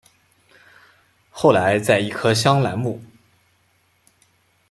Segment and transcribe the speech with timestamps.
[1.29, 2.99] 后来在一棵香兰木。